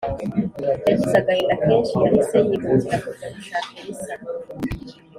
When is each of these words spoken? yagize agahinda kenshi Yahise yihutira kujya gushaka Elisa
yagize 0.89 1.15
agahinda 1.21 1.55
kenshi 1.63 1.93
Yahise 2.03 2.37
yihutira 2.47 2.95
kujya 3.03 3.27
gushaka 3.33 3.69
Elisa 3.79 4.13